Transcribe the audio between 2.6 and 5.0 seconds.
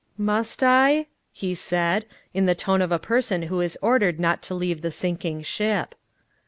of a person who is ordered not to leave the